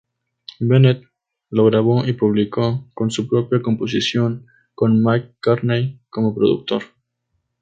Bennett 0.59 1.03
lo 1.51 1.63
grabó 1.67 2.03
y 2.07 2.13
publicó, 2.13 2.87
con 2.95 3.11
su 3.11 3.27
propia 3.27 3.61
composición, 3.61 4.47
con 4.73 4.99
McCartney 5.03 5.99
como 6.09 6.33
productor. 6.33 6.81